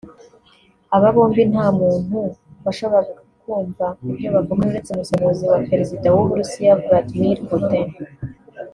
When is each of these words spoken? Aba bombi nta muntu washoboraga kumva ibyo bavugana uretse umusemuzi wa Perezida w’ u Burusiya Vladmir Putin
Aba 0.95 1.09
bombi 1.15 1.41
nta 1.51 1.65
muntu 1.79 2.17
washoboraga 2.63 3.13
kumva 3.41 3.85
ibyo 4.11 4.27
bavugana 4.35 4.69
uretse 4.71 4.89
umusemuzi 4.91 5.43
wa 5.51 5.59
Perezida 5.69 6.07
w’ 6.15 6.17
u 6.21 6.25
Burusiya 6.27 6.73
Vladmir 6.81 7.37
Putin 7.47 7.87